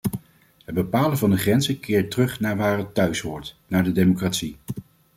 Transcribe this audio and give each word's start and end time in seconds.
Het 0.65 0.75
bepalen 0.75 1.17
van 1.17 1.29
de 1.29 1.37
grenzen 1.37 1.79
keert 1.79 2.11
terug 2.11 2.39
naar 2.39 2.57
waar 2.57 2.77
het 2.77 2.93
thuishoort: 2.93 3.55
naar 3.67 3.83
de 3.83 3.91
democratie. 3.91 4.57